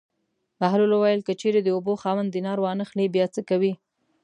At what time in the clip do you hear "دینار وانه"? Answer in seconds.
2.35-2.83